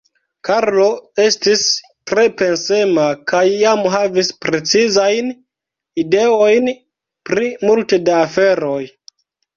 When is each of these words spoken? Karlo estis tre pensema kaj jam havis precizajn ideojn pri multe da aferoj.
Karlo 0.47 0.85
estis 1.23 1.65
tre 2.11 2.23
pensema 2.39 3.03
kaj 3.33 3.43
jam 3.65 3.85
havis 3.97 4.31
precizajn 4.47 5.29
ideojn 6.05 6.73
pri 7.31 7.53
multe 7.69 8.01
da 8.09 8.21
aferoj. 8.27 8.81